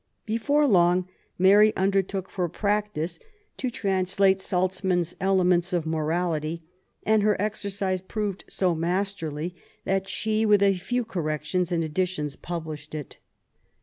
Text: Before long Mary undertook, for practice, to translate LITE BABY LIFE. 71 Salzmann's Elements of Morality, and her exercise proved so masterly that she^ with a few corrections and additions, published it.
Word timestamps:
Before 0.25 0.65
long 0.65 1.07
Mary 1.37 1.75
undertook, 1.75 2.27
for 2.27 2.49
practice, 2.49 3.19
to 3.57 3.69
translate 3.69 4.37
LITE 4.37 4.37
BABY 4.37 4.37
LIFE. 4.39 4.71
71 4.73 5.03
Salzmann's 5.03 5.15
Elements 5.21 5.73
of 5.73 5.85
Morality, 5.85 6.63
and 7.03 7.21
her 7.21 7.39
exercise 7.39 8.01
proved 8.01 8.43
so 8.49 8.73
masterly 8.73 9.53
that 9.85 10.05
she^ 10.05 10.43
with 10.47 10.63
a 10.63 10.75
few 10.75 11.05
corrections 11.05 11.71
and 11.71 11.83
additions, 11.83 12.35
published 12.35 12.95
it. 12.95 13.19